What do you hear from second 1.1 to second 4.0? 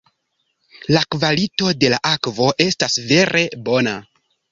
kvalito de la akvo estas vere bona.